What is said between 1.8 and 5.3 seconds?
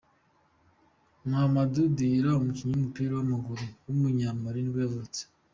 Diarra, umukinnyi w’umupira w’amaguru w’umunya-Mali nibwo yavutse.